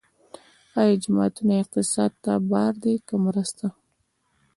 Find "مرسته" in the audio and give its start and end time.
3.25-3.67